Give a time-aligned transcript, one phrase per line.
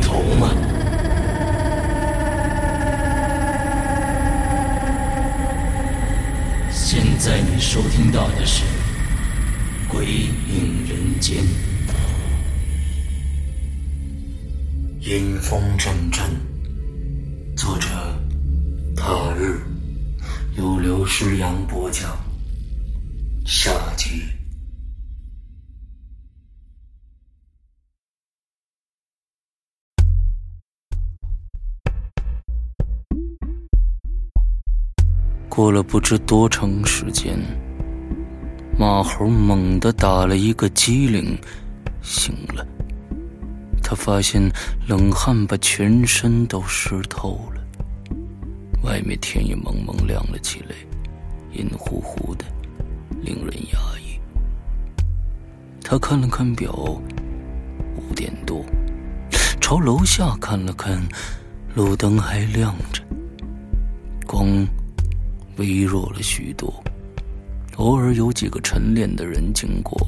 [0.00, 0.50] 头吗？
[6.70, 8.64] 现在你收听到的是
[9.88, 11.42] 《鬼影人间》，
[15.00, 16.24] 阴风阵阵。
[17.56, 17.88] 作者：
[18.96, 19.60] 他日，
[20.56, 22.16] 由刘诗阳播讲。
[23.44, 24.37] 下集。
[35.58, 37.36] 过了不知多长时间，
[38.78, 41.36] 马猴猛地打了一个激灵，
[42.00, 42.64] 醒了。
[43.82, 44.40] 他发现
[44.86, 47.60] 冷汗把全身都湿透了，
[48.84, 50.76] 外面天也蒙蒙亮了起来，
[51.52, 52.44] 阴乎乎的，
[53.20, 54.16] 令人压抑。
[55.82, 58.64] 他看了看表，五点多，
[59.60, 61.02] 朝楼下看了看，
[61.74, 63.02] 路灯还亮着，
[64.24, 64.46] 光
[65.58, 66.72] 微弱了许多，
[67.76, 69.98] 偶尔有几个晨练的人经过，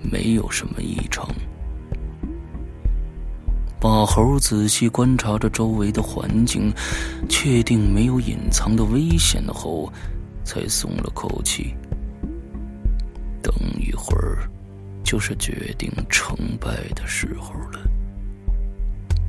[0.00, 1.28] 没有什么异常。
[3.82, 6.72] 马猴仔细观察着周围的环境，
[7.28, 9.90] 确定没有隐藏的危险后，
[10.44, 11.74] 才松了口气。
[13.42, 14.48] 等一会儿，
[15.02, 17.80] 就是决定成败的时候了。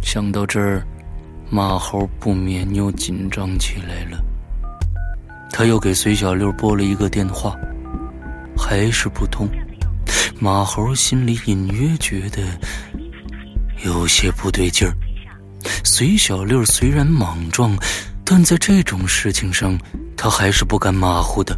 [0.02, 0.86] 想到这儿，
[1.50, 4.22] 马猴不免又紧张起来了。
[5.52, 7.56] 他又给随小六拨了一个电话，
[8.58, 9.48] 还是不通。
[10.40, 12.42] 马猴心里隐约觉得。
[13.84, 14.94] 有些不对劲儿。
[15.84, 17.76] 随小六虽然莽撞，
[18.24, 19.76] 但在这种事情上，
[20.16, 21.58] 他还是不敢马虎的。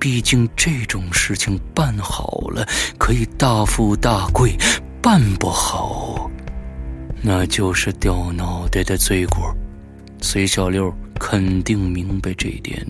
[0.00, 2.66] 毕竟这种事情办好了
[2.96, 4.56] 可以大富大贵，
[5.02, 6.30] 办不好，
[7.20, 9.54] 那就是掉脑袋的罪过。
[10.22, 12.86] 随小六肯定明白这点，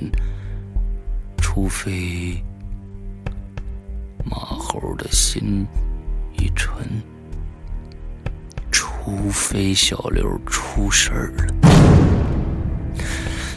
[1.39, 2.43] 除非
[4.25, 5.67] 马猴的心
[6.37, 6.87] 一沉。
[8.71, 11.47] 除非小刘出事儿了，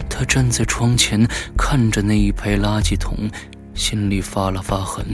[0.10, 1.28] 他站在窗前
[1.58, 3.30] 看着那一排垃圾桶，
[3.74, 5.06] 心里发了发狠。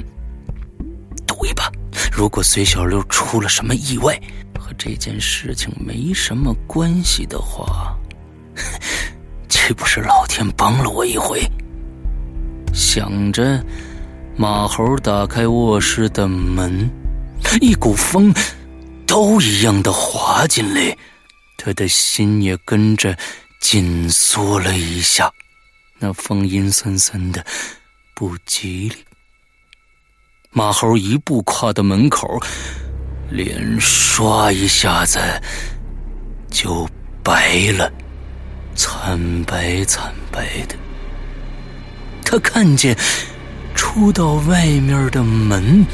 [1.25, 1.71] 赌一把，
[2.11, 4.15] 如果随小刘出了什么意外，
[4.59, 7.96] 和这件事情没什么关系的话，
[9.67, 11.41] 岂不是老天帮了我一回？
[12.73, 13.61] 想着，
[14.37, 16.89] 马猴打开卧室的门，
[17.59, 18.33] 一股风。
[19.05, 20.97] 都一样的滑进来，
[21.57, 23.17] 他的心也跟着
[23.59, 25.29] 紧缩了一下。
[25.99, 27.45] 那风阴森森的，
[28.13, 28.95] 不吉利。
[30.51, 32.41] 马猴一步跨到门口，
[33.29, 35.19] 脸唰一下子
[36.49, 36.87] 就
[37.21, 37.91] 白了，
[38.77, 40.75] 惨白惨白的。
[42.23, 42.97] 他看见
[43.75, 45.85] 出到外面的门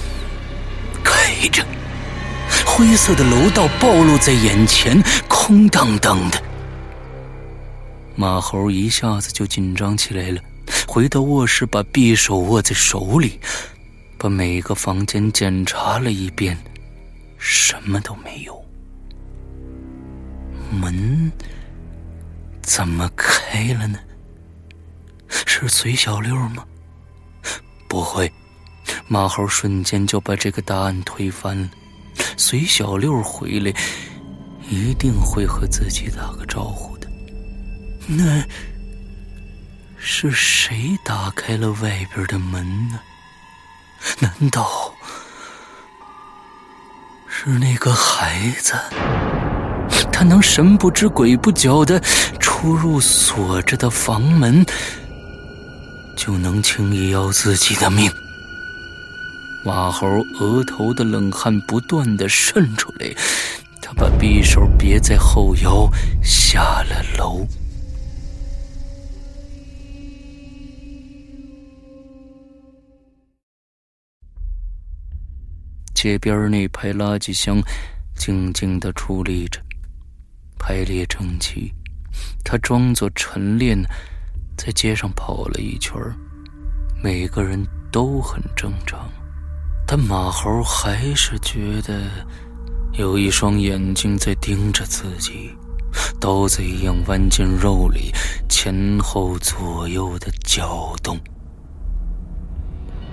[1.03, 1.65] 开着。
[2.65, 6.41] 灰色的楼道暴露在眼前，空荡荡的。
[8.15, 10.41] 马猴一下子就紧张起来了，
[10.87, 13.39] 回到卧室，把匕首握在手里，
[14.17, 16.57] 把每个房间检查了一遍，
[17.37, 18.59] 什么都没有。
[20.71, 21.31] 门
[22.63, 23.99] 怎么开了呢？
[25.45, 26.65] 是随小六吗？
[27.87, 28.31] 不会，
[29.07, 31.69] 马猴瞬间就把这个答案推翻了。
[32.37, 33.71] 随小六回来，
[34.69, 37.07] 一定会和自己打个招呼的。
[38.07, 38.43] 那
[39.97, 42.99] 是谁打开了外边的门呢？
[44.19, 44.93] 难道
[47.27, 48.73] 是那个孩子？
[50.11, 52.01] 他能神不知鬼不觉的
[52.63, 54.65] 出入锁着的房门，
[56.15, 58.09] 就能轻易要自己的命？
[59.65, 60.07] 马猴
[60.39, 63.13] 额头的冷汗不断的渗出来，
[63.81, 65.89] 他把匕首别在后腰，
[66.23, 67.45] 下了楼。
[75.93, 77.61] 街边那排垃圾箱
[78.15, 79.59] 静静的矗立着，
[80.57, 81.69] 排列整齐。
[82.43, 83.81] 他装作晨练，
[84.57, 85.95] 在街上跑了一圈
[87.03, 89.09] 每个人都很正常，
[89.85, 92.03] 但马猴还是觉得
[92.93, 95.51] 有一双眼睛在盯着自己，
[96.19, 98.11] 刀子一样弯进肉里，
[98.47, 101.19] 前后左右的搅动。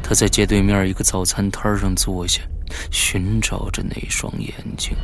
[0.02, 2.42] 他在街对面一个早餐摊上坐下。
[2.92, 4.96] 寻找着那双眼睛，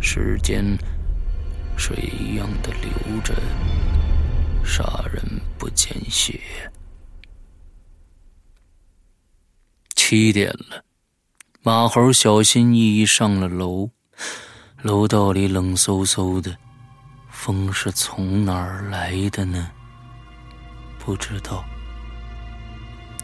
[0.00, 0.64] 时间
[1.76, 3.34] 水一样的流着，
[4.64, 5.22] 杀人
[5.58, 6.40] 不见血。
[9.94, 10.82] 七点了，
[11.62, 13.90] 马猴小心翼翼上了楼，
[14.82, 16.56] 楼道里冷飕飕的，
[17.30, 19.70] 风是从哪儿来的呢？
[20.98, 21.64] 不知道。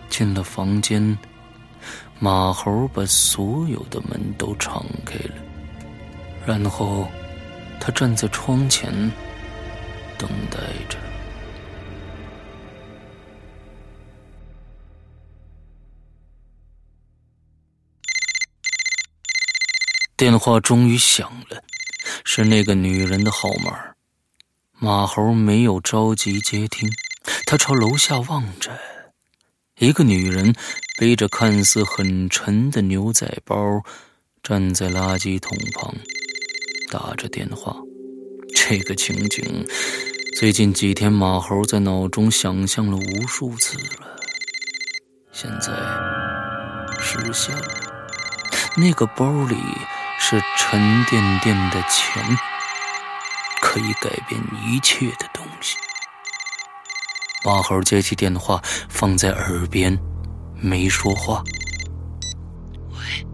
[0.08, 1.16] 进了房间。
[2.20, 5.34] 马猴把所有的门都敞开了，
[6.46, 7.08] 然后
[7.84, 8.92] 他站在窗前
[10.16, 10.58] 等待
[10.88, 10.96] 着。
[20.16, 21.64] 电话终于响了，
[22.24, 23.76] 是那个女人的号码。
[24.78, 26.88] 马猴没有着急接听，
[27.44, 28.78] 他朝楼下望着，
[29.80, 30.54] 一个女人。
[30.98, 33.82] 背着看似很沉的牛仔包，
[34.40, 35.92] 站在垃圾桶旁，
[36.92, 37.74] 打着电话。
[38.54, 39.66] 这个情景，
[40.36, 44.14] 最近几天马猴在脑中想象了无数次了，
[45.32, 45.72] 现在
[47.00, 47.64] 实现了。
[48.76, 49.56] 那个包里
[50.18, 52.22] 是沉甸甸的钱，
[53.62, 55.78] 可以改变一切的东西。
[57.42, 58.60] 马猴接起电话，
[58.90, 59.98] 放在耳边。
[60.60, 61.42] 没说话。
[62.90, 63.26] 喂，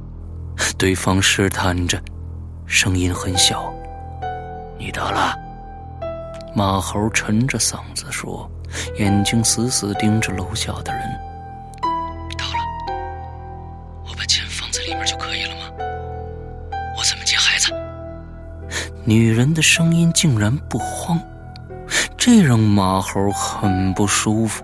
[0.78, 2.00] 对方试探着，
[2.80, 3.74] 声音很小。
[4.78, 5.36] 你到了？
[6.54, 8.48] 马猴沉着嗓子说，
[9.00, 11.02] 眼睛死死盯着楼下的人。
[12.38, 12.92] 到了。
[14.06, 15.62] 我把钱放在里面就可以了吗？
[16.96, 17.74] 我怎么接孩子？
[19.04, 21.18] 女人的声音竟然不慌，
[22.16, 24.62] 这让马猴很不舒服。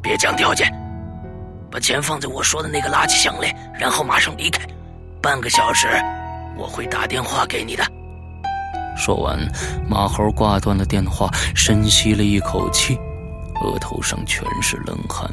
[0.00, 0.72] 别讲条件。
[1.72, 4.64] 把钱放在我说的那个垃圾箱里，然后马上离开。
[5.20, 5.88] 半个小时，
[6.56, 7.84] 我会打电话给你的。
[8.96, 9.38] 说完，
[9.88, 12.96] 马猴挂断了电话，深吸了一口气，
[13.62, 15.30] 额头上全是冷汗。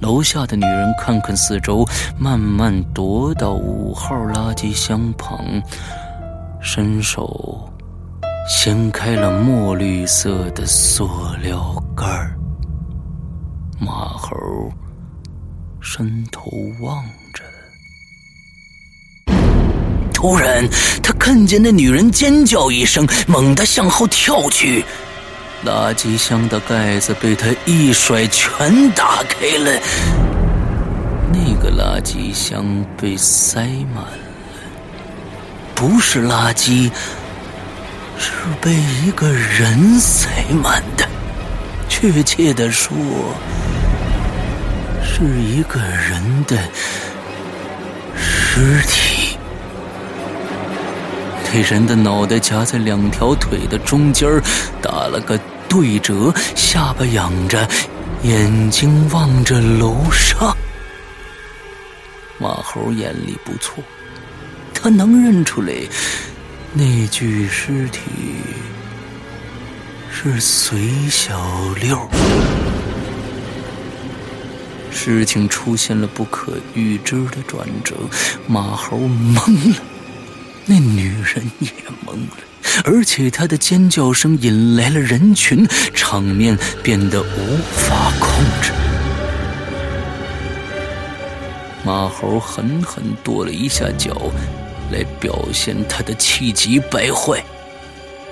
[0.00, 1.82] 楼下的女人看看四周，
[2.18, 5.38] 慢慢踱到五号垃圾箱旁，
[6.60, 7.66] 伸手
[8.46, 11.08] 掀开了墨绿色的塑
[11.42, 12.36] 料盖儿。
[13.80, 14.36] 马猴
[15.80, 16.42] 伸头
[16.82, 17.02] 望，
[20.16, 20.66] 突然
[21.02, 24.82] 他看见那女人尖叫一声，猛地向后跳去，
[25.62, 29.78] 垃圾箱的盖子被他一甩，全打开了。
[31.30, 32.64] 那个垃圾箱
[32.96, 33.60] 被塞
[33.94, 34.18] 满了，
[35.74, 36.90] 不是垃圾，
[38.18, 40.30] 是被一个人塞
[40.62, 41.06] 满的。
[41.90, 42.96] 确切的说，
[45.04, 46.56] 是一个人的
[48.18, 49.35] 尸体。
[51.52, 54.28] 那人的脑袋夹在两条腿的中间
[54.82, 55.38] 打了个
[55.68, 57.66] 对折，下巴仰着，
[58.22, 60.54] 眼睛望着楼上。
[62.38, 63.82] 马猴眼力不错，
[64.74, 65.72] 他能认出来
[66.74, 68.00] 那具尸体。
[70.10, 71.38] 是隋小
[71.80, 71.98] 六。
[74.90, 77.94] 事情出现了不可预知的转折，
[78.46, 79.76] 马猴懵了，
[80.66, 81.68] 那女人也
[82.04, 88.28] 懵了，而且她的尖叫声引来了人群，场面变得无法控
[88.60, 88.72] 制。
[91.84, 94.32] 马猴狠狠跺了一下脚，
[94.90, 97.40] 来表现他的气急败坏。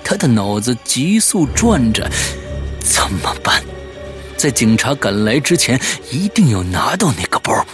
[0.03, 2.05] 他的脑子急速转着，
[2.81, 3.63] 怎么办？
[4.35, 5.79] 在警察赶来之前，
[6.11, 7.64] 一定要拿到那个包。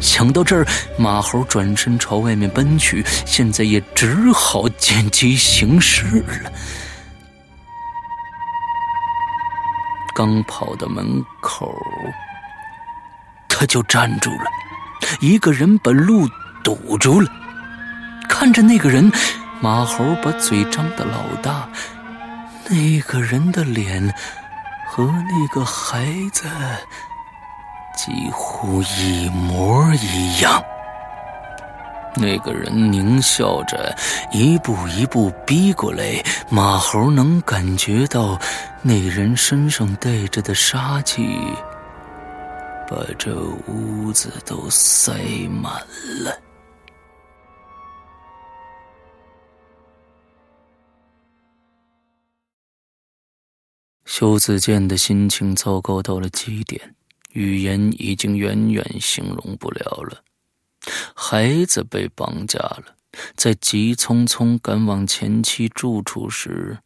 [0.00, 0.66] 想到这儿，
[0.98, 3.04] 马猴转身朝外面奔去。
[3.26, 6.52] 现在也只好见机行事了。
[10.14, 11.74] 刚跑到门口，
[13.48, 14.44] 他就站住了。
[15.20, 16.28] 一个人把路
[16.62, 17.30] 堵住了。
[18.28, 19.10] 看着那个人，
[19.60, 21.68] 马猴把嘴张得老大。
[22.68, 24.14] 那个人的脸
[24.86, 26.46] 和那个孩子。
[27.96, 30.62] 几乎一模一样。
[32.16, 33.96] 那个人狞笑着，
[34.32, 36.20] 一步一步逼过来。
[36.50, 38.36] 马猴能感觉到
[38.82, 41.24] 那人身上带着的杀气，
[42.88, 43.32] 把这
[43.68, 45.12] 屋子都塞
[45.48, 45.72] 满
[46.24, 46.36] 了。
[54.04, 56.96] 修子健的心情糟糕到了极点。
[57.32, 60.22] 语言已经远远形容不了了。
[61.14, 62.96] 孩子被绑架了，
[63.36, 66.78] 在急匆匆赶往前妻住处时，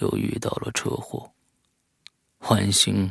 [0.00, 1.32] 又遇到了车祸。
[2.48, 3.10] 万幸，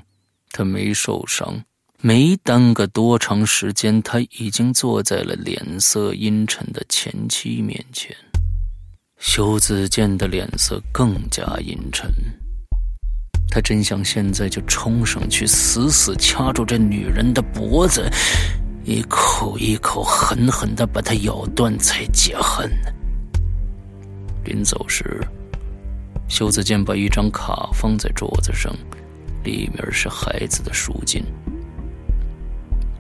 [0.52, 1.64] 他没受伤。
[2.00, 8.16] 没耽搁多长时间，他已经坐在了脸色阴沉的前妻面前。
[9.18, 12.08] 修子健的脸色更加阴沉。
[13.50, 18.08] 他真想现在就冲上去，死死掐住这女人的脖子，
[18.84, 22.70] 一口一口狠狠的把她咬断，才解恨。
[24.44, 25.26] 临走时，
[26.28, 28.74] 修子健把一张卡放在桌子上，
[29.44, 31.24] 里面是孩子的赎金。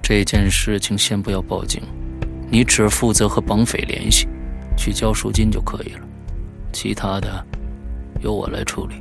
[0.01, 1.81] 这件事情先不要报警，
[2.49, 4.27] 你只负责和绑匪联系，
[4.77, 6.07] 去交赎金就可以了，
[6.71, 7.45] 其他的
[8.21, 8.95] 由我来处理。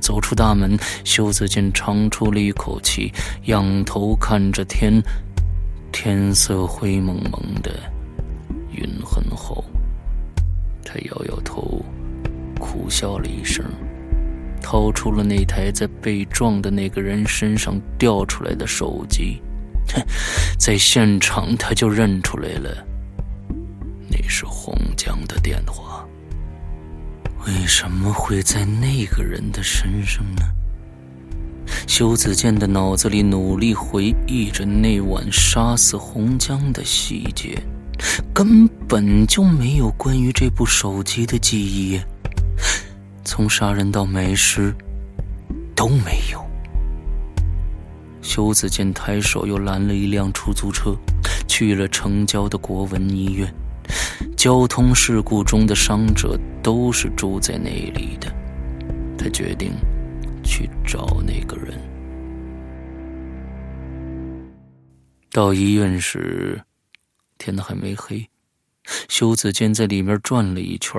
[0.00, 3.12] 走出大门，修子健长出了一口气，
[3.44, 5.00] 仰头看着天，
[5.92, 7.70] 天色灰蒙蒙的，
[8.72, 9.64] 云很厚。
[10.84, 11.84] 他摇摇头，
[12.58, 13.64] 苦笑了一声，
[14.60, 19.40] 掏出了那台在被撞的那个人身上掉出来的手机。
[19.94, 20.02] 哼
[20.58, 22.86] 在现场他就认出来了，
[24.08, 26.04] 那是洪江的电话。
[27.46, 30.42] 为什么会在那个人的身上呢？
[31.86, 37.62] 修子健的脑子里努力回忆着那晚杀死洪江的细节，
[38.34, 42.00] 根本就没有关于这部手机的记忆，
[43.24, 44.74] 从杀人到埋尸
[45.74, 46.44] 都没有。
[48.20, 50.94] 修子健抬手又拦了一辆出租车，
[51.48, 53.52] 去了城郊的国文医院。
[54.40, 58.34] 交通事故中的伤者都是住在那里的，
[59.18, 59.74] 他决定
[60.42, 61.78] 去找那个人。
[65.30, 66.58] 到医院时，
[67.36, 68.30] 天还没黑。
[69.10, 70.98] 修子健在里面转了一圈，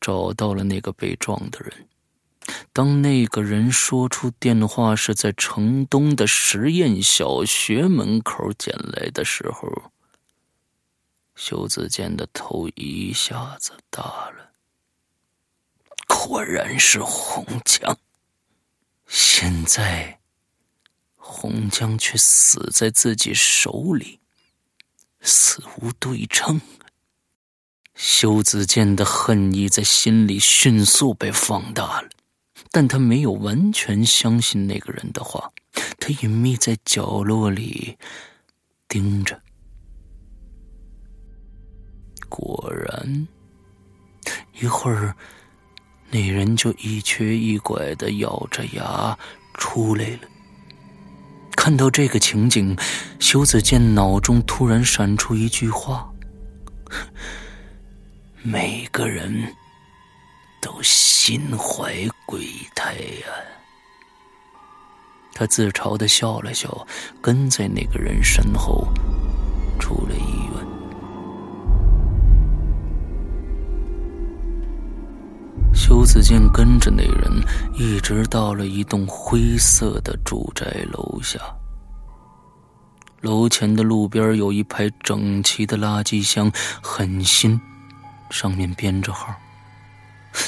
[0.00, 1.72] 找到了那个被撞的人。
[2.72, 9.92] 当那个人说出电话是在城东的实验小学门口捡来的时候，
[11.36, 14.52] 修子健的头一下子大了，
[16.08, 17.98] 果然是洪江。
[19.06, 20.18] 现在，
[21.14, 24.18] 洪江却死在自己手里，
[25.20, 26.58] 死无对证。
[27.94, 32.08] 修子健的恨意在心里迅速被放大了，
[32.70, 35.52] 但他没有完全相信那个人的话，
[36.00, 37.98] 他隐秘在角落里
[38.88, 39.42] 盯着。
[42.28, 43.28] 果然，
[44.60, 45.14] 一会儿，
[46.10, 49.18] 那人就一瘸一拐的咬着牙
[49.54, 50.20] 出来了。
[51.56, 52.76] 看到这个情景，
[53.18, 56.08] 修子健脑中突然闪出一句话
[58.42, 59.54] ：“每个人
[60.60, 61.94] 都心怀
[62.26, 63.26] 鬼胎呀。”
[65.34, 66.86] 他自嘲的笑了笑，
[67.20, 68.86] 跟在那个人身后
[69.78, 70.65] 出了医院。
[75.74, 77.42] 修子健跟着那人，
[77.74, 81.38] 一直到了一栋灰色的住宅楼下。
[83.20, 86.50] 楼前的路边有一排整齐的垃圾箱，
[86.82, 87.60] 很新，
[88.30, 89.34] 上面编着号。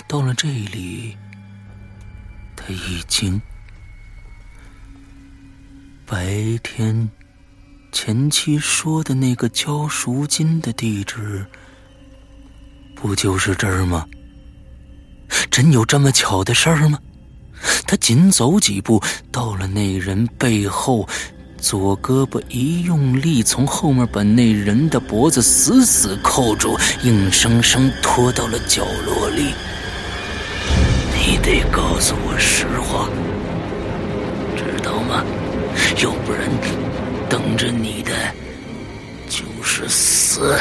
[0.07, 1.17] 到了这里，
[2.57, 3.41] 他已经
[6.07, 7.09] 白天
[7.91, 11.47] 前妻说的那个交赎金的地址，
[12.95, 14.07] 不就是这儿吗？
[15.51, 16.99] 真有这么巧的事儿吗？
[17.87, 21.09] 他紧走几步，到了那人背后，
[21.61, 29.53] 左胳膊一用力，从后面把那人的脖子死死扣住，硬生生拖到了角落里。
[31.17, 33.09] 你得告诉我实话，
[34.57, 35.25] 知道吗？
[36.03, 36.49] 要不然，
[37.29, 38.13] 等着你的
[39.29, 40.57] 就是死。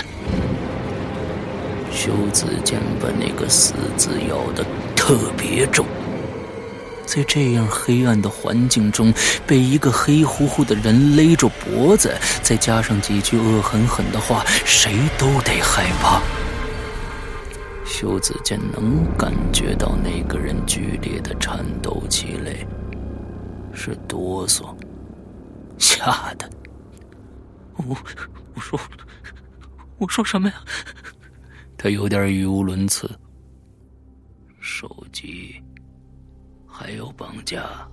[1.97, 4.63] 修子健把那个“死”字咬得
[4.95, 5.83] 特别重，
[7.07, 9.11] 在这样黑暗的环境中，
[9.47, 16.21] 被一个黑乎乎的人勒住脖子，再加上几句恶狠狠的话，谁都得害怕。
[17.83, 22.53] 修子健能感觉到那个人剧烈的颤抖起来，
[23.73, 24.67] 是哆嗦，
[25.79, 26.47] 吓的。
[27.75, 27.97] 我
[28.53, 28.79] 我说
[29.97, 30.55] 我说什么呀？
[31.87, 33.09] 他有点语无伦次。
[34.59, 35.55] 手机，
[36.67, 37.87] 还有绑架。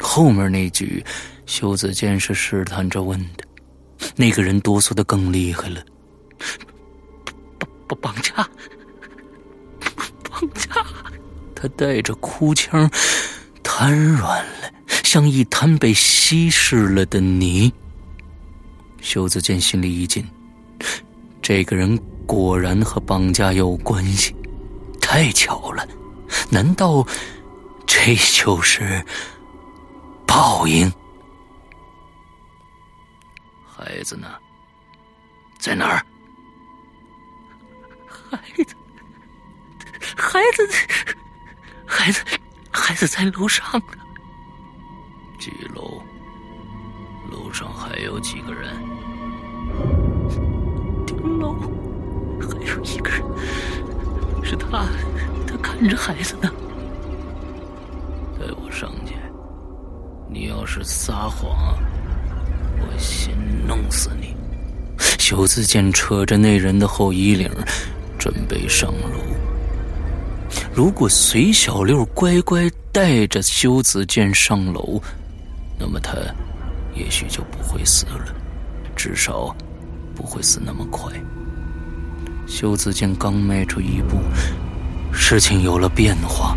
[0.00, 1.04] 后面那句，
[1.46, 3.44] 修子健是试探着问的。
[4.16, 5.80] 那个人哆嗦的更厉害了。
[7.86, 8.34] 绑绑架，
[10.28, 10.84] 绑架！
[11.54, 12.90] 他带着哭腔，
[13.62, 14.72] 瘫软了，
[15.04, 17.72] 像一滩被稀释了的泥。
[19.00, 20.26] 修子健心里一紧，
[21.44, 22.00] 这个人。
[22.26, 24.34] 果然和绑架有关系，
[24.98, 25.86] 太巧了！
[26.50, 27.06] 难道
[27.86, 29.04] 这就是
[30.26, 30.90] 报应？
[33.66, 34.26] 孩子呢？
[35.58, 36.06] 在哪儿？
[38.08, 38.74] 孩子，
[40.16, 40.66] 孩子，
[41.84, 42.24] 孩子，
[42.70, 43.98] 孩子在楼上呢。
[45.38, 46.02] 几楼？
[47.30, 48.74] 楼上还有几个人？
[51.24, 51.54] 楼。
[52.40, 53.22] 还有一个人，
[54.42, 54.86] 是他，
[55.46, 56.50] 他看着孩子呢。
[58.38, 59.14] 带我上去！
[60.28, 61.78] 你要是撒谎，
[62.80, 63.34] 我先
[63.66, 64.34] 弄死你！
[65.18, 67.50] 修子健扯着那人的后衣领，
[68.18, 69.20] 准备上楼。
[70.74, 75.00] 如果随小六乖乖带着修子健上楼，
[75.78, 76.12] 那么他
[76.94, 78.34] 也许就不会死了，
[78.94, 79.54] 至少
[80.14, 81.12] 不会死那么快。
[82.46, 84.18] 修子健刚迈出一步，
[85.12, 86.56] 事情有了变化。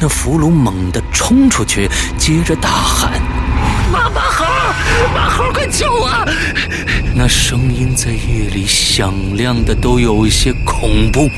[0.00, 3.12] 那俘虏猛地冲出去，接着大喊
[3.92, 4.44] ：“马马猴，
[5.14, 6.10] 马猴，快救我！”
[7.14, 11.28] 那声音在夜里响亮的都有些恐怖。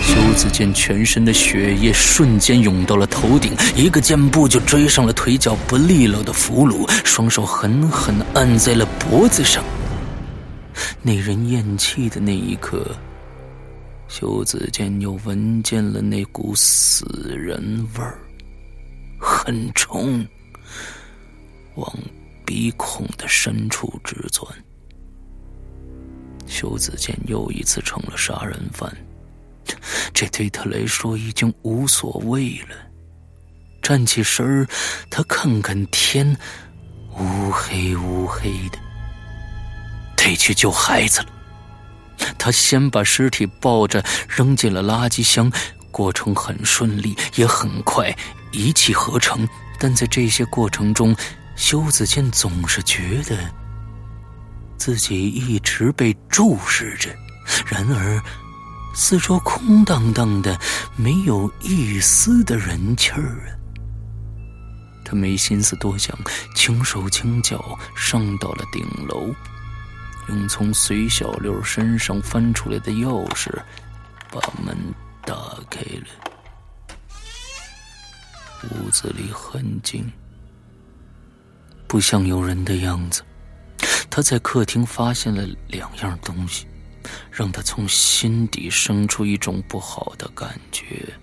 [0.00, 9.62] 修子健全身的血液瞬间涌到了头顶，一个箭步就追上了腿脚不利落的俘虏，双手狠狠按在了脖子上。
[11.02, 12.96] 那人咽气的那一刻。
[14.08, 17.04] 修子健又闻见了那股死
[17.36, 18.18] 人味儿，
[19.20, 20.26] 很冲，
[21.74, 21.94] 往
[22.46, 24.50] 鼻孔的深处直钻。
[26.46, 28.90] 修子健又一次成了杀人犯，
[30.14, 32.74] 这对他来说已经无所谓了。
[33.82, 34.66] 站起身儿，
[35.10, 36.34] 他看看天，
[37.18, 38.78] 乌黑乌黑的，
[40.18, 41.28] 得去救孩子了。
[42.36, 45.50] 他先把尸体抱着扔进了垃圾箱，
[45.90, 48.14] 过程很顺利，也很快，
[48.52, 49.48] 一气呵成。
[49.78, 51.16] 但在这些过程中，
[51.54, 53.38] 修子健总是觉得
[54.76, 57.08] 自己一直被注视着，
[57.64, 58.20] 然而
[58.94, 60.58] 四周空荡荡的，
[60.96, 63.54] 没有一丝的人气儿啊。
[65.04, 66.16] 他没心思多想，
[66.54, 69.32] 轻手轻脚上到了顶楼。
[70.28, 73.50] 用从隋小六身上翻出来的钥匙，
[74.30, 74.76] 把门
[75.22, 75.34] 打
[75.70, 76.06] 开了。
[78.70, 80.10] 屋子里很静，
[81.86, 83.22] 不像有人的样子。
[84.10, 86.66] 他在客厅发现了两样东西，
[87.30, 91.14] 让他从心底生出一种不好的感觉：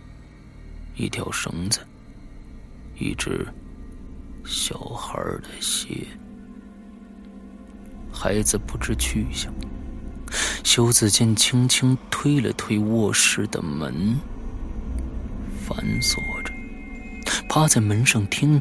[0.95, 1.85] 一条绳子，
[2.97, 3.45] 一只
[4.45, 6.07] 小孩的鞋。
[8.15, 9.53] 孩子不知去向。
[10.63, 14.17] 修子健轻轻推了推卧室的门，
[15.67, 16.51] 反锁着，
[17.47, 18.59] 趴在门上听，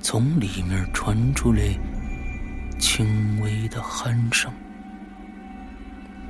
[0.00, 1.60] 从里面传出来
[2.78, 4.50] 轻微的鼾声。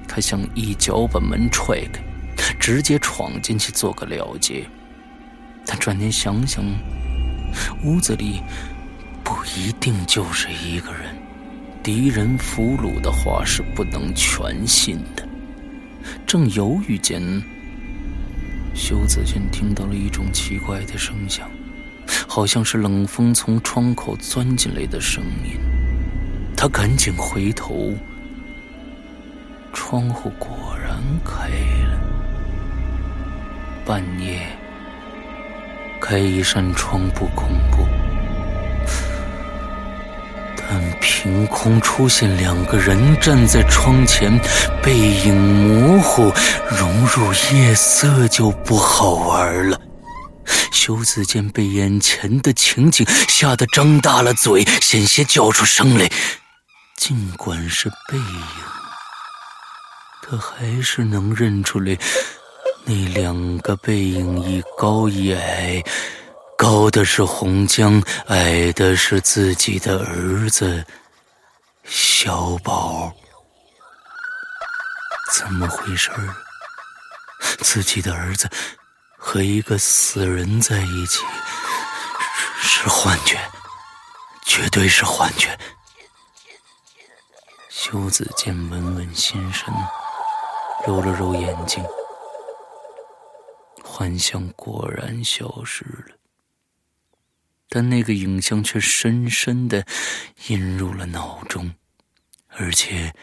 [0.08, 2.02] 他想一脚把门踹开，
[2.58, 4.66] 直接闯进去做个了结。
[5.64, 6.64] 但转念想想，
[7.84, 8.42] 屋子里
[9.22, 11.14] 不一定就是一个人。
[11.82, 15.26] 敌人俘虏的话是不能全信的。
[16.26, 17.22] 正犹豫间，
[18.74, 21.48] 修子健听到了一种奇怪的声响，
[22.26, 25.58] 好像是冷风从窗口钻进来的声音。
[26.56, 27.94] 他赶紧回头，
[29.72, 31.48] 窗户果然开
[31.86, 32.00] 了。
[33.86, 34.46] 半夜
[36.00, 37.86] 开一扇窗不恐怖，
[40.70, 44.38] 但凭空出现两个人站在窗前，
[44.82, 46.30] 背影模糊，
[46.78, 49.80] 融入夜色就不好玩了。
[50.70, 56.10] 修子健被眼前的情景吓得张大了嘴，险些叫出声来。
[56.96, 58.42] 尽管是背影，
[60.22, 61.96] 他还是能认出来，
[62.84, 65.82] 那两个背影一高一矮，
[66.58, 70.84] 高的是洪江，矮的是自己的儿子
[71.84, 73.14] 小宝。
[75.32, 76.10] 怎么回事
[77.60, 78.50] 自己的儿子
[79.16, 81.24] 和一个死人在一起，
[82.60, 83.38] 是幻觉，
[84.44, 85.56] 绝对是幻觉。
[87.68, 89.72] 修子健稳稳心神，
[90.84, 91.84] 揉了揉眼睛，
[93.84, 96.17] 幻象果然消失了，
[97.68, 99.84] 但那个影像却深深的
[100.48, 101.74] 印入了脑中，
[102.48, 103.14] 而且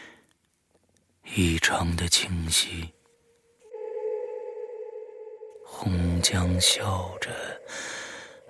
[1.34, 2.88] 异常的清晰。
[5.64, 7.30] 红江笑着，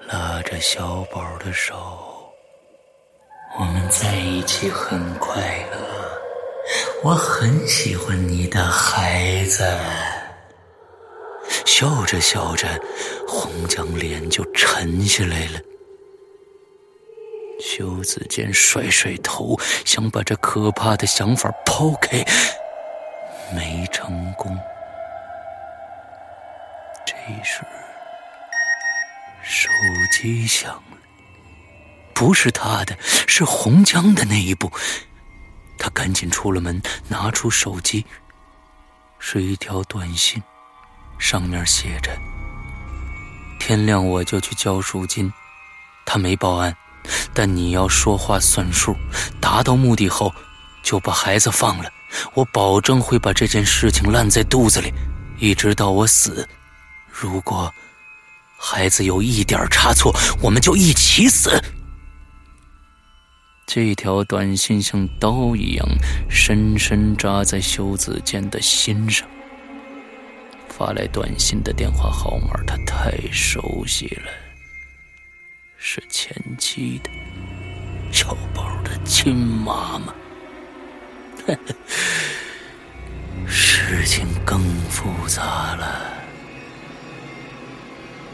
[0.06, 2.32] 拉着小宝的手。
[3.59, 6.20] 我们在一起很快乐，
[7.02, 9.64] 我很喜欢你的孩子。
[11.64, 12.68] 笑着笑着，
[13.26, 15.61] 红江脸就沉下来了。
[17.59, 22.25] 修子健甩甩头，想把这可怕的想法抛开，
[23.55, 24.57] 没成功。
[27.05, 27.62] 这时，
[29.42, 29.69] 手
[30.12, 30.83] 机响了。
[32.14, 34.71] 不是他的，是洪江的那一步。
[35.79, 38.05] 他赶紧出了门，拿出手机，
[39.19, 40.42] 是一条短信，
[41.19, 42.11] 上面写着
[43.61, 45.33] ：“天亮我就去交赎金。”
[46.07, 46.75] 他没报案，
[47.35, 48.97] 但你要说话算数，
[49.40, 50.33] 达到目的后
[50.83, 51.90] 就把孩子放了。
[52.35, 54.92] 我保证会把这件事情烂在肚子里，
[55.38, 56.49] 一直到我死。
[57.11, 57.73] 如果
[58.57, 61.51] 孩子有一点差错，我们就一起死。
[63.66, 65.87] 这条短信像刀一样
[66.31, 69.27] 深深扎在修子健的心上。
[70.69, 74.31] 发来短信的电话号码他太熟悉了，
[75.88, 77.11] 是前妻的，
[78.11, 80.12] 小宝的亲妈妈。
[83.46, 86.12] 事情更复杂了，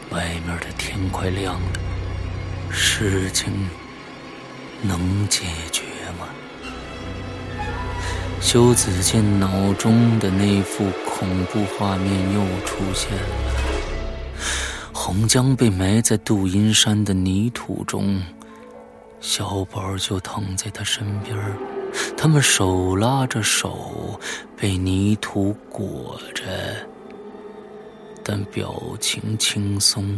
[0.09, 3.53] 外面的天快亮了，事情。
[4.81, 5.83] 能解决
[6.19, 6.27] 吗？
[8.41, 13.72] 修子健脑中的那幅恐怖画面又出现了。
[15.05, 18.23] 洪江被埋在杜阴山的泥土中，
[19.19, 21.37] 小宝就躺在他身边
[22.15, 24.17] 他们手拉着手，
[24.55, 26.45] 被泥土裹着，
[28.23, 30.17] 但表情轻松。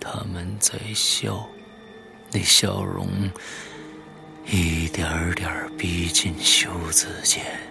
[0.00, 1.46] 他们在笑。
[2.32, 3.06] 那笑容
[4.44, 7.69] 一点点逼近修子间。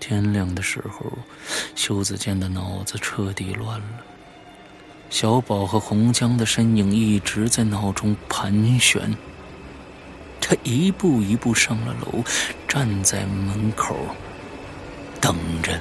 [0.00, 1.12] 天亮的时候，
[1.76, 3.86] 修子健的脑子彻底乱了。
[5.10, 9.14] 小宝和洪江的身影一直在脑中盘旋。
[10.40, 12.24] 他一步一步上了楼，
[12.66, 13.94] 站在门口
[15.20, 15.78] 等着。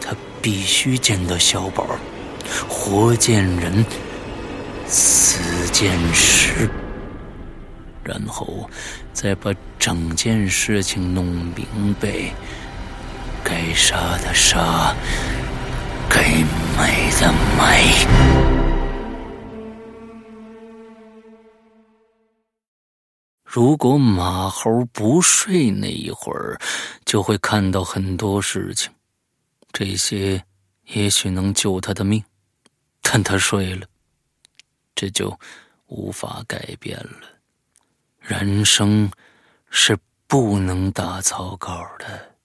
[0.00, 1.86] 他必须见到小宝，
[2.68, 3.84] 活见人。
[4.86, 6.70] 死见尸，
[8.02, 8.70] 然后
[9.12, 12.32] 再把整件事情弄明白，
[13.68, 14.96] 该杀的杀，
[16.08, 16.22] 该
[16.74, 17.84] 埋的埋。
[23.44, 26.58] 如果马猴不睡那一会儿，
[27.04, 28.90] 就会看到很多事情，
[29.70, 30.42] 这些
[30.86, 32.24] 也许能救他的命，
[33.02, 33.86] 但他睡了。
[34.94, 35.38] 这就
[35.88, 37.28] 无法改变了。
[38.18, 39.10] 人生
[39.68, 39.94] 是
[40.26, 42.37] 不能打草稿的。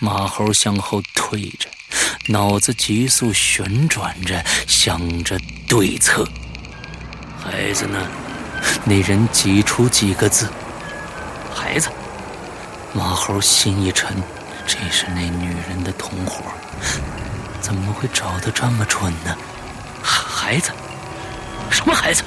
[0.00, 1.68] 马猴向后退着，
[2.28, 6.26] 脑子急速旋转着，想着对策。
[7.38, 7.98] 孩子呢？
[8.84, 10.48] 那人挤出几个字
[11.54, 11.88] ：“孩子。”
[12.92, 14.16] 马猴心一沉，
[14.66, 16.42] 这是那女人的同伙，
[17.60, 19.36] 怎么会找得这么准呢？
[20.02, 20.70] 孩子，
[21.70, 22.22] 什么孩子？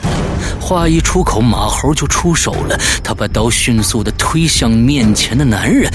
[0.59, 2.77] 话一出口，马猴就出手了。
[3.03, 5.91] 他把刀迅速的推向面前的男人，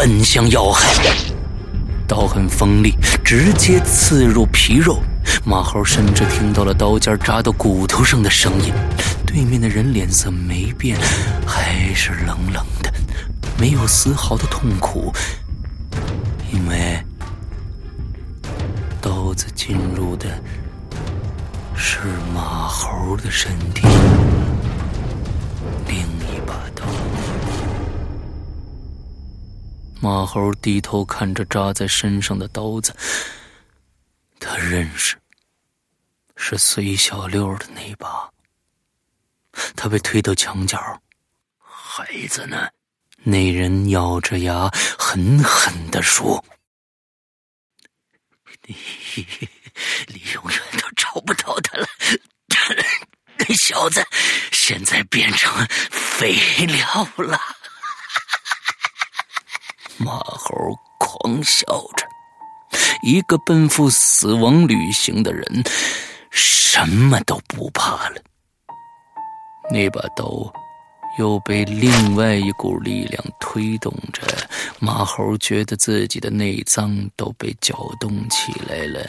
[0.00, 1.14] 奔向要害。
[2.08, 4.98] 刀很锋利，直接刺入皮肉。
[5.44, 8.72] 马猴甚至听到了刀尖扎到骨头上的声音。
[9.26, 10.98] 对面的人脸色没变，
[11.46, 12.90] 还是冷冷的，
[13.58, 15.12] 没有丝毫的痛苦，
[16.50, 16.98] 因为
[19.02, 20.30] 刀子进入的
[21.76, 21.98] 是
[22.34, 23.86] 马猴的身体。
[30.02, 32.96] 马猴低头看着扎在身上的刀子，
[34.38, 35.14] 他认识，
[36.36, 38.30] 是随小六的那把。
[39.76, 40.78] 他被推到墙角，
[41.58, 42.70] 孩子呢？
[43.22, 46.42] 那人咬着牙，狠狠地说
[48.66, 48.74] ：“你，
[50.08, 51.86] 你永远都找不到他了。
[53.36, 54.02] 那小子
[54.50, 56.34] 现在变成废
[56.66, 57.38] 料了。”
[60.02, 62.06] 马猴狂笑着，
[63.02, 65.62] 一个奔赴死亡旅行的人，
[66.30, 68.22] 什么都不怕了。
[69.70, 70.50] 那把刀
[71.18, 74.22] 又被另外一股力量推动着，
[74.78, 79.06] 马猴觉得自己的内脏都被搅动起来了。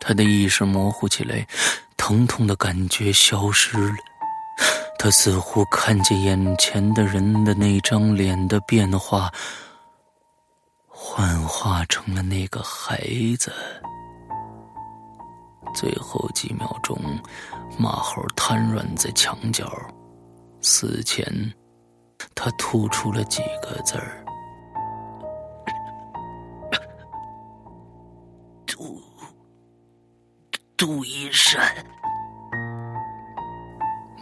[0.00, 1.46] 他的意识模糊起来，
[1.98, 3.96] 疼痛的感觉消失了。
[5.04, 9.30] 他似乎看见眼前的人的那张脸的变化，
[10.88, 12.96] 幻化成了那个孩
[13.38, 13.52] 子。
[15.74, 16.98] 最后几秒钟，
[17.78, 19.70] 马猴瘫软在墙角，
[20.62, 21.26] 死前，
[22.34, 24.24] 他吐出了几个字儿
[28.64, 29.02] ：“杜，
[30.78, 31.60] 杜一山。”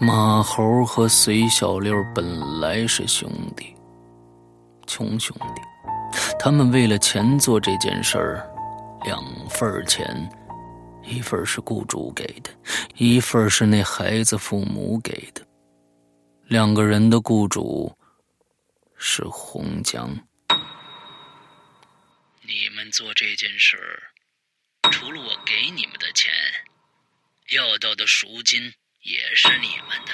[0.05, 3.73] 马猴和随小六本来是兄弟，
[4.85, 5.63] 穷兄弟。
[6.41, 8.51] 他们为了钱做这件事儿，
[9.05, 10.29] 两份钱，
[11.05, 12.51] 一份是雇主给的，
[12.97, 15.47] 一份是那孩子父母给的。
[16.49, 17.97] 两个人的雇主
[18.97, 20.11] 是洪江。
[22.41, 26.33] 你们做这件事儿，除了我给你们的钱，
[27.53, 28.75] 要到的赎金。
[29.03, 30.13] 也是你们的。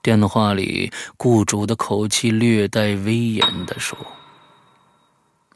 [0.00, 3.98] 电话里，雇主的口气略带威严的说：“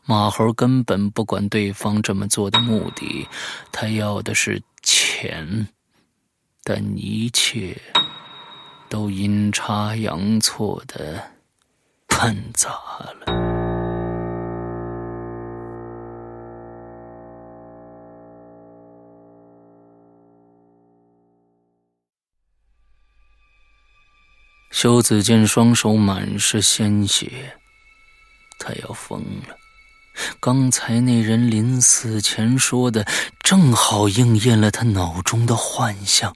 [0.05, 3.27] 马猴根本不管对方这么做的目的，
[3.71, 5.69] 他要的是钱，
[6.65, 7.81] 但一切
[8.89, 11.33] 都阴差阳错的
[12.09, 13.41] 办砸了。”
[24.73, 27.31] 修子健双手满是鲜血，
[28.59, 29.55] 他要疯了。
[30.41, 33.07] 刚才那人临死前说的，
[33.41, 36.35] 正好应验了他脑中的幻象。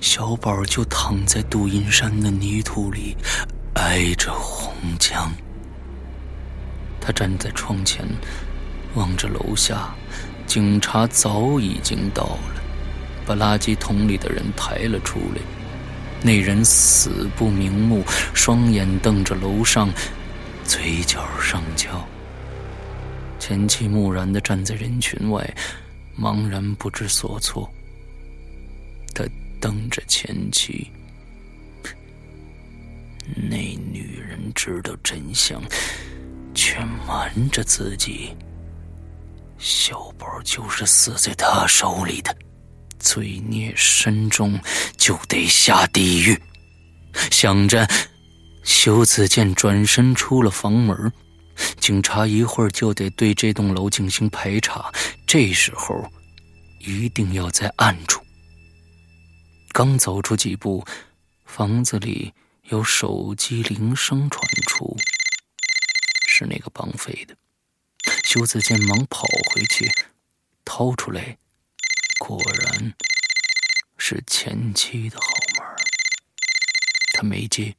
[0.00, 3.14] 小宝就躺在杜阴山的泥土里，
[3.74, 5.30] 挨着红江。
[6.98, 8.02] 他站在窗前，
[8.94, 9.94] 望着楼下，
[10.46, 12.62] 警察早已经到了，
[13.26, 15.59] 把垃圾桶里的人抬了出来。
[16.22, 18.04] 那人死不瞑目，
[18.34, 19.90] 双眼瞪着楼上，
[20.64, 22.06] 嘴角上翘。
[23.38, 25.54] 前妻木然的站在人群外，
[26.18, 27.68] 茫然不知所措。
[29.14, 29.24] 他
[29.60, 30.90] 瞪着前妻，
[33.34, 33.56] 那
[33.90, 35.62] 女人知道真相，
[36.54, 38.36] 却瞒着自己。
[39.56, 42.34] 小宝就是死在他手里的。
[43.00, 44.60] 罪孽深重，
[44.96, 46.40] 就得下地狱。
[47.32, 47.88] 想着，
[48.62, 51.12] 修子健转身出了房门。
[51.78, 54.90] 警察一会儿就得对这栋楼进行排查，
[55.26, 56.10] 这时候
[56.78, 58.22] 一定要在暗处。
[59.72, 60.84] 刚走出几步，
[61.44, 62.32] 房子里
[62.68, 64.96] 有手机铃声传出，
[66.26, 67.34] 是那个绑匪的。
[68.24, 69.90] 修子健忙跑回去，
[70.64, 71.36] 掏出来。
[72.20, 72.94] 果然
[73.96, 75.26] 是前妻的号
[75.58, 75.74] 码，
[77.14, 77.74] 他没接。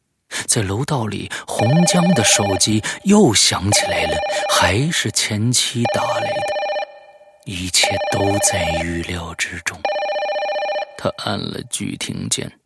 [0.48, 4.18] 在楼道里，洪江的手机又响起来了，
[4.50, 6.42] 还是前妻打来的。
[7.46, 9.80] 一切都在预料之中。
[10.98, 12.60] 他按了拒听键，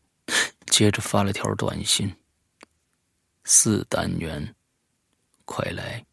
[0.68, 2.16] 接着发了条短信
[3.44, 4.56] ：“四单元，
[5.44, 6.06] 快来！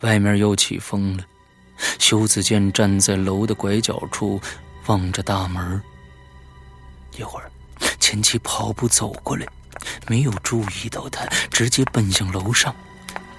[0.00, 1.24] 外面又起风了。
[1.98, 4.40] 修子健站在楼的拐角处，
[4.86, 5.82] 望着大门。
[7.16, 7.50] 一会儿，
[8.00, 9.46] 前妻跑步走过来，
[10.06, 12.74] 没有注意到他，直接奔向楼上。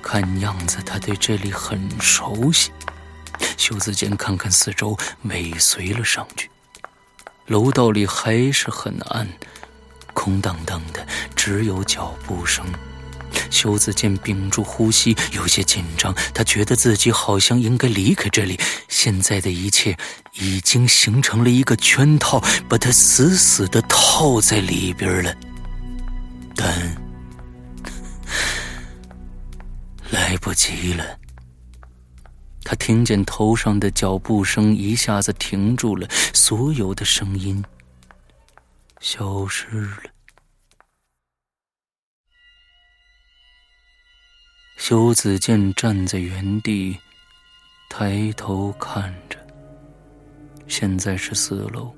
[0.02, 2.72] 看样子，他对这里很熟悉。
[3.58, 6.50] 修子健看看四周，尾随了上去。
[7.48, 9.28] 楼道里还是很暗，
[10.14, 11.06] 空荡荡的，
[11.36, 12.66] 只有脚步声。
[13.50, 16.14] 修子健屏住呼吸，有些紧张。
[16.34, 18.60] 他觉得自己好像应该离开这里。
[18.88, 19.98] 现在的一切
[20.34, 25.36] 已经形成了一个圈套，把他死死的套在里边了。
[26.56, 26.96] 但
[30.12, 31.04] 来不及了。
[32.64, 37.64] 他听见头上的脚步声一下子停住了，所有的声音
[39.00, 40.15] 消失了。
[44.76, 46.96] 修子健站在原地，
[47.90, 49.38] 抬头看着。
[50.68, 51.92] 现在是四楼，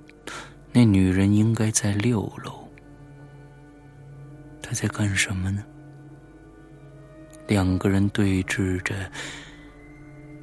[0.71, 2.65] 那女人应该在六楼。
[4.61, 5.63] 她在干什么呢？
[7.47, 8.93] 两个人对峙着，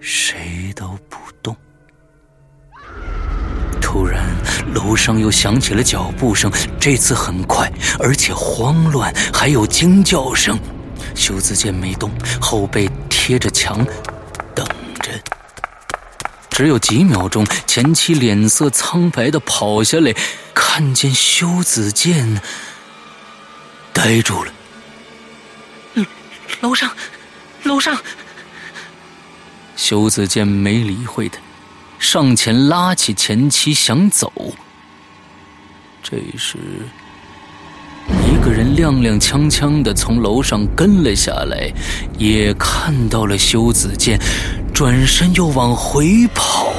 [0.01, 1.57] 谁都不动。
[3.81, 4.27] 突然，
[4.75, 10.59] 楼上又响起了脚步声，这次很快，而且慌乱，还有惊叫声。
[11.15, 13.85] 修子健没动，后背贴着墙，
[14.55, 14.67] 等
[15.01, 15.11] 着。
[16.51, 20.15] 只有几秒钟，前妻脸色苍白的跑下来，
[20.55, 22.41] 看见修子健，
[23.93, 24.53] 呆住了。
[26.61, 26.91] 楼上，
[27.65, 27.97] 楼上。
[29.77, 31.39] 修子健没理会他，
[31.99, 34.33] 上前拉起前妻想走。
[36.03, 36.59] 这时。
[38.45, 41.73] 个人踉踉跄跄的从楼上跟了下来，
[42.19, 44.21] 也看到了修子健，
[44.75, 46.75] 转身又往回跑。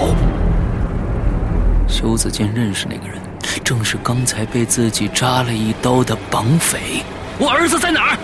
[1.87, 3.17] 修子健认识那个人，
[3.63, 7.03] 正是刚才被自己扎了一刀的绑匪。
[7.39, 8.17] 我儿子在哪儿？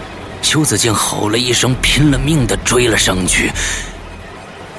[0.43, 3.51] 修子健吼了一声，拼了命的追了上去。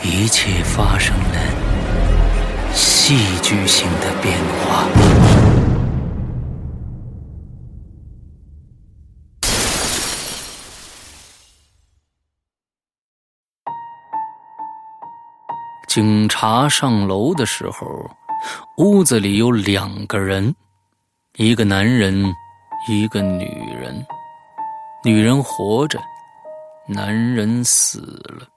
[0.04, 5.21] 一切发生了戏剧性的变化。
[15.94, 18.10] 警察上楼的时候，
[18.78, 20.56] 屋子里有两个人，
[21.36, 22.24] 一个男人，
[22.88, 23.44] 一个女
[23.78, 24.02] 人。
[25.04, 26.00] 女人活着，
[26.88, 28.48] 男人死了。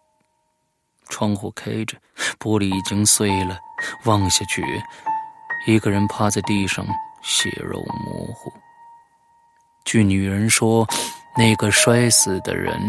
[1.09, 1.97] 窗户开着，
[2.39, 3.59] 玻璃已经碎了，
[4.05, 4.63] 望下去，
[5.67, 6.87] 一个人趴在地上，
[7.21, 8.49] 血肉模糊。
[9.83, 10.87] 据女人说，
[11.37, 12.79] 那个摔死的人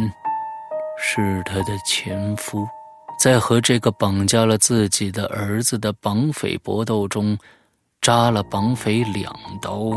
[0.97, 2.65] 是她的前夫。
[3.19, 7.37] 在和这个绑架了自己的儿子的绑匪搏斗中，
[8.01, 9.91] 扎了绑匪两刀，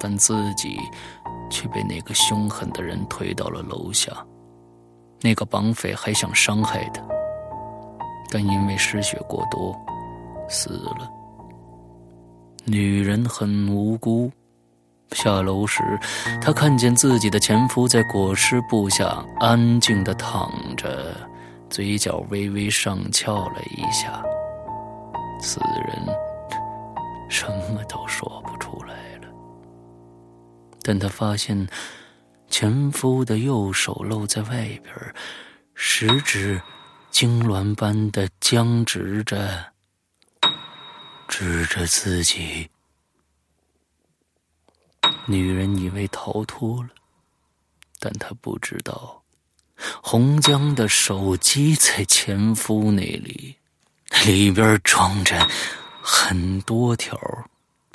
[0.00, 0.78] 但自己
[1.50, 4.10] 却被那个凶狠的人推到了楼下。
[5.20, 7.02] 那个绑匪还想伤害他，
[8.30, 9.78] 但因为失血过多，
[10.48, 11.08] 死了。
[12.64, 14.30] 女人很无辜。
[15.12, 15.82] 下楼时，
[16.40, 21.14] 她看见自己的前夫在裹尸布下安静的躺着。
[21.74, 24.22] 嘴角微微上翘了一下，
[25.40, 25.58] 此
[25.88, 26.06] 人
[27.28, 29.28] 什么都说不出来了。
[30.82, 31.68] 但他发现
[32.48, 34.94] 前夫的右手露在外边，
[35.74, 36.62] 食指
[37.10, 39.72] 痉挛般的僵直着，
[41.26, 42.70] 指着自己。
[45.26, 46.90] 女人以为逃脱了，
[47.98, 49.23] 但她不知道。
[50.02, 53.56] 洪江的手机在前夫那里，
[54.26, 55.48] 里边装着
[56.00, 57.18] 很多条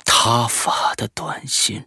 [0.04, 1.84] 他发的短信。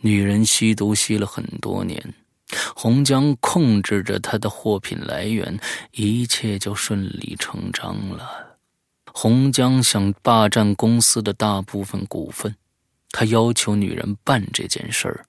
[0.00, 2.14] 女人吸毒吸了很多年。
[2.74, 5.58] 洪江控制着他的货品来源，
[5.92, 8.58] 一切就顺理成章了。
[9.12, 12.54] 洪江想霸占公司的大部分股份，
[13.10, 15.26] 他要求女人办这件事儿，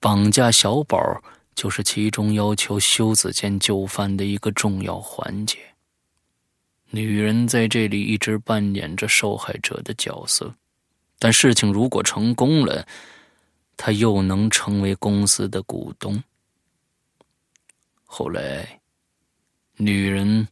[0.00, 1.22] 绑架小宝
[1.54, 5.58] 就是其中要求修子健就范的一个重要环节。
[6.90, 10.54] 女人在这里一直扮演着受害者的角色，
[11.18, 12.86] 但事情如果成功了，
[13.76, 16.22] 她又能成为公司的股东。
[18.16, 18.80] 后来，
[19.76, 20.46] 女人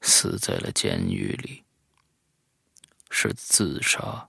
[0.00, 1.62] 死在了监狱里，
[3.08, 4.28] 是自杀。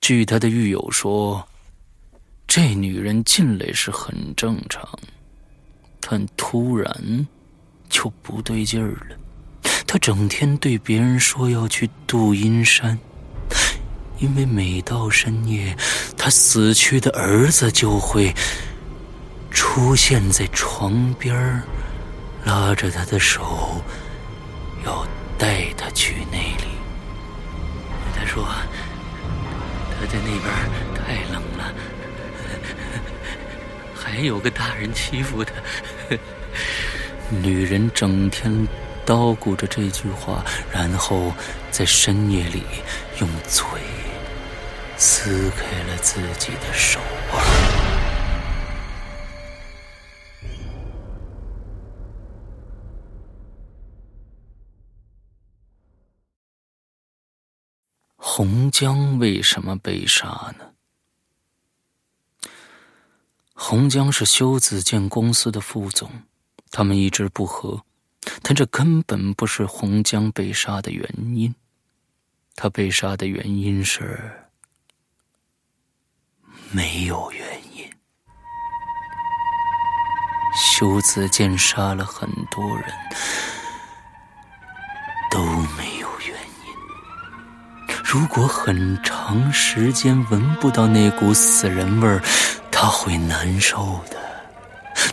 [0.00, 1.48] 据他的狱友说，
[2.48, 4.84] 这女人进来是很正常，
[6.00, 7.28] 但突然
[7.88, 9.16] 就不对劲儿了。
[9.86, 12.98] 她整天对别人说要去度阴山，
[14.18, 15.76] 因为每到深夜，
[16.16, 18.34] 她死去的儿子就会
[19.56, 21.34] 出现在床边
[22.44, 23.80] 拉着他的手，
[24.84, 25.06] 要
[25.38, 26.68] 带他去那里。
[28.14, 28.46] 他说。
[29.98, 30.44] 他在那边
[30.94, 31.72] 太冷了，
[33.96, 35.54] 还有个大人欺负他。
[37.32, 38.52] 女人整天
[39.06, 41.32] 叨咕着这句话，然后
[41.70, 42.62] 在深夜里
[43.20, 43.64] 用嘴
[44.98, 47.00] 撕开了自己的手
[47.32, 47.75] 腕。
[58.38, 60.28] 洪江为什么被杀
[60.58, 60.72] 呢？
[63.54, 66.10] 洪江是修子健公司的副总，
[66.70, 67.82] 他们一直不和，
[68.42, 71.54] 但这根本不是洪江被杀的原因。
[72.54, 74.30] 他被杀的原因是
[76.70, 77.90] 没有原因。
[80.54, 82.92] 修子健杀了很多人，
[88.18, 92.22] 如果很长时间闻不到那股死人味儿，
[92.72, 94.16] 他会难受的，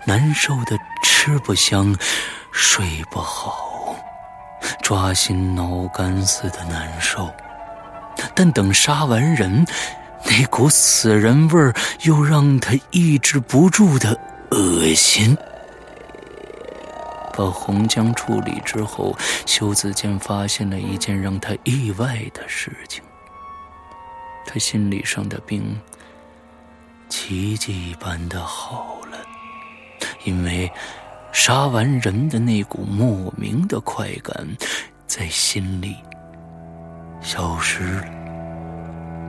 [0.05, 1.93] 难受的吃不香，
[2.53, 3.93] 睡不好，
[4.81, 7.29] 抓心挠肝似的难受。
[8.33, 9.67] 但等杀完人，
[10.23, 11.73] 那股死人味儿
[12.03, 14.17] 又让他抑制不住的
[14.51, 15.37] 恶心。
[17.35, 19.15] 把红浆处理之后，
[19.45, 23.03] 修子健发现了一件让他意外的事情：
[24.45, 25.81] 他心理上的病
[27.09, 29.17] 奇迹般的好了，
[30.23, 30.71] 因为
[31.31, 34.47] 杀完人的那股莫名的快感
[35.07, 35.97] 在心里
[37.21, 38.05] 消失了。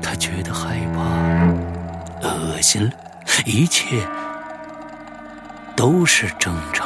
[0.02, 2.92] 他觉得害怕、恶心了，
[3.46, 4.06] 一切
[5.74, 6.83] 都是正常。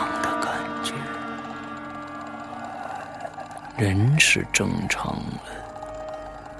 [3.79, 5.43] 人是正常了，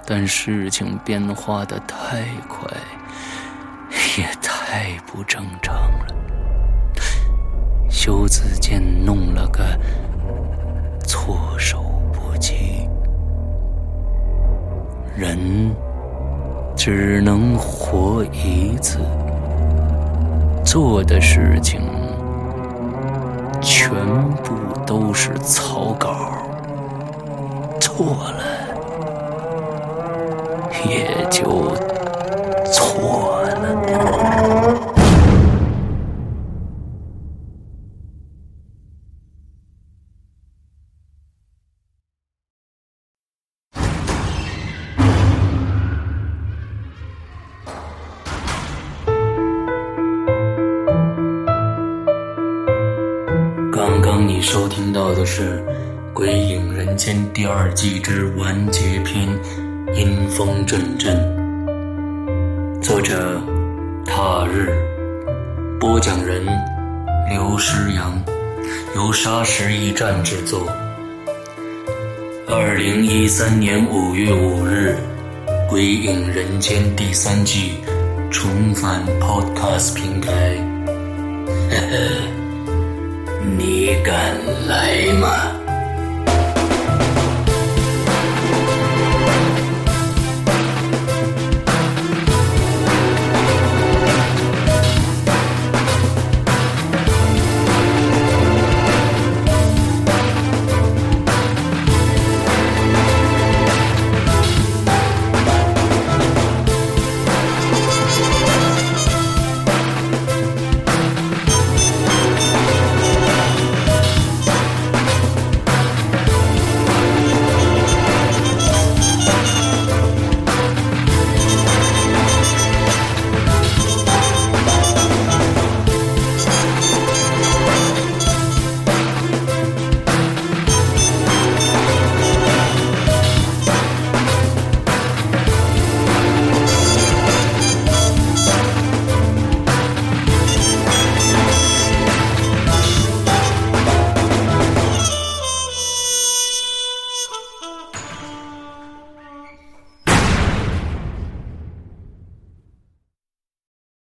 [0.05, 2.65] 但事情变化的太快，
[4.17, 6.15] 也太不正常了。
[7.89, 9.61] 修子健弄了个
[11.05, 12.87] 措手不及，
[15.13, 15.75] 人
[16.73, 18.97] 只能活一次，
[20.63, 21.81] 做的事情
[23.61, 23.93] 全
[24.35, 24.55] 部
[24.85, 26.31] 都是草稿。
[27.99, 28.41] 错了，
[30.87, 31.75] 也就
[32.71, 33.28] 错
[60.39, 61.13] 风阵阵。
[62.81, 63.41] 作者：
[64.05, 64.69] 踏日，
[65.81, 66.45] 播讲人：
[67.29, 68.17] 刘诗阳，
[68.95, 70.65] 由沙石驿站制作。
[72.47, 74.95] 二零一三年五月五日，
[75.69, 77.73] 《鬼影人间》第三季
[78.31, 80.31] 重返 Podcast 平台。
[81.69, 81.97] 呵呵，
[83.57, 84.37] 你敢
[84.69, 85.58] 来吗？